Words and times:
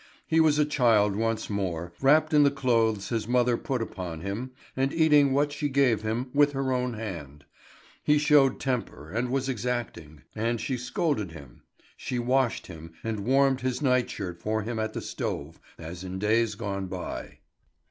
He 0.25 0.39
was 0.39 0.57
a 0.57 0.65
child 0.65 1.15
once 1.15 1.47
more, 1.47 1.93
wrapped 2.01 2.33
in 2.33 2.41
the 2.41 2.49
clothes 2.49 3.09
his 3.09 3.27
mother 3.27 3.55
put 3.55 3.83
upon 3.83 4.21
him, 4.21 4.49
and 4.75 4.91
eating 4.91 5.31
what 5.31 5.51
she 5.51 5.69
gave 5.69 6.01
him 6.01 6.31
with 6.33 6.53
her 6.53 6.73
own 6.73 6.95
hand; 6.95 7.45
he 8.03 8.17
showed 8.17 8.59
temper, 8.59 9.11
and 9.11 9.29
was 9.29 9.47
exacting, 9.47 10.23
and 10.33 10.59
she 10.59 10.75
scolded 10.75 11.33
him; 11.33 11.61
she 11.95 12.17
washed 12.17 12.65
him, 12.65 12.93
and 13.03 13.19
warmed 13.19 13.61
his 13.61 13.79
night 13.83 14.09
shirt 14.09 14.41
for 14.41 14.63
him 14.63 14.79
at 14.79 14.93
the 14.93 15.01
stove, 15.01 15.59
as 15.77 16.03
in 16.03 16.17
days 16.17 16.55
gone 16.55 16.87
by. 16.87 17.37